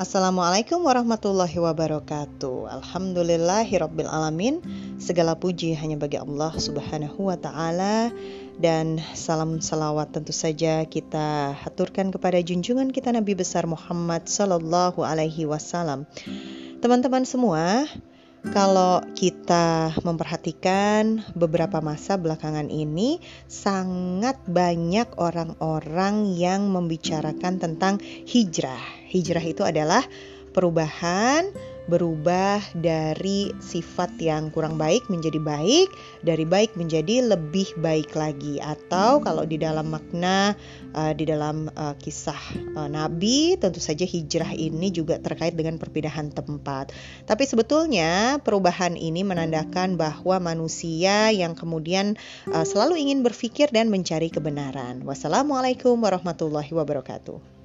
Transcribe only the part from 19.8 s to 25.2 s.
memperhatikan beberapa masa belakangan ini, sangat banyak